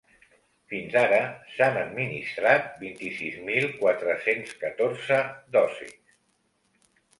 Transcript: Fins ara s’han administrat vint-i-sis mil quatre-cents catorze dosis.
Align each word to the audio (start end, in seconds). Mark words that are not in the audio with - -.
Fins 0.71 0.95
ara 1.01 1.19
s’han 1.57 1.77
administrat 1.81 2.71
vint-i-sis 2.85 3.37
mil 3.51 3.69
quatre-cents 3.83 4.57
catorze 4.67 5.23
dosis. 5.59 5.97